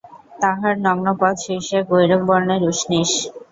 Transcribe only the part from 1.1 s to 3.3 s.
পদ, শীর্ষে গৈরিকবর্ণের উষ্ণীষ।